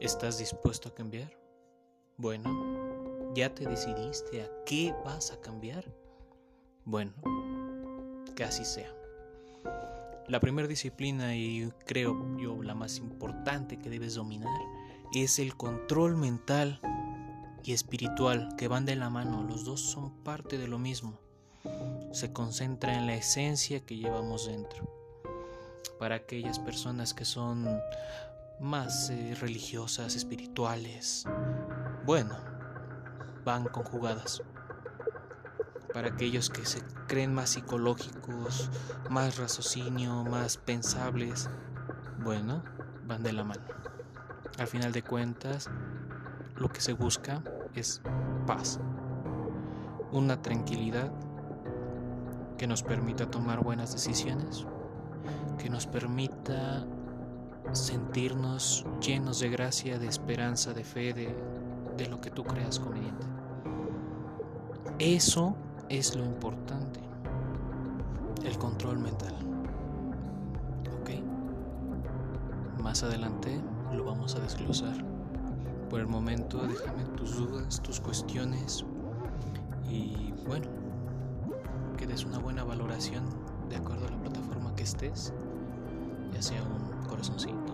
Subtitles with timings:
[0.00, 1.32] ¿Estás dispuesto a cambiar?
[2.18, 5.90] Bueno, ¿ya te decidiste a qué vas a cambiar?
[6.84, 7.14] Bueno,
[8.34, 8.94] que así sea.
[10.28, 14.60] La primera disciplina y creo yo la más importante que debes dominar
[15.14, 16.78] es el control mental
[17.64, 19.44] y espiritual que van de la mano.
[19.44, 21.18] Los dos son parte de lo mismo.
[22.12, 24.92] Se concentra en la esencia que llevamos dentro.
[25.98, 27.66] Para aquellas personas que son
[28.60, 31.24] más eh, religiosas, espirituales.
[32.04, 32.36] Bueno,
[33.44, 34.42] van conjugadas.
[35.92, 38.70] Para aquellos que se creen más psicológicos,
[39.08, 41.48] más raciocinio, más pensables,
[42.22, 42.62] bueno,
[43.06, 43.62] van de la mano.
[44.58, 45.70] Al final de cuentas,
[46.56, 47.42] lo que se busca
[47.74, 48.02] es
[48.46, 48.80] paz,
[50.12, 51.12] una tranquilidad
[52.56, 54.66] que nos permita tomar buenas decisiones,
[55.58, 56.86] que nos permita
[57.72, 63.26] sentirnos llenos de gracia, de esperanza, de fe, de, lo que tú creas conveniente.
[64.98, 65.56] Eso
[65.88, 67.00] es lo importante,
[68.44, 69.34] el control mental.
[71.00, 71.10] ¿Ok?
[72.82, 73.60] Más adelante
[73.92, 75.04] lo vamos a desglosar.
[75.90, 78.84] Por el momento déjame tus dudas, tus cuestiones
[79.88, 80.66] y bueno,
[81.96, 83.24] que des una buena valoración
[83.68, 85.32] de acuerdo a la plataforma que estés,
[86.36, 87.72] ya sea un corazoncito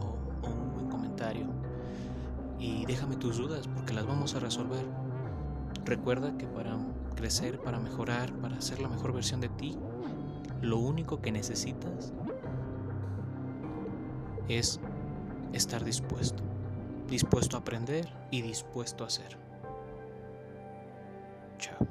[0.00, 1.46] o, un buen comentario.
[2.58, 4.84] Y déjame tus dudas porque las vamos a resolver.
[5.84, 6.76] Recuerda que para
[7.14, 9.78] crecer, para mejorar, para ser la mejor versión de ti,
[10.60, 12.12] lo único que necesitas
[14.48, 14.80] es
[15.52, 16.42] estar dispuesto.
[17.08, 19.38] Dispuesto a aprender y dispuesto a hacer.
[21.58, 21.86] Chao.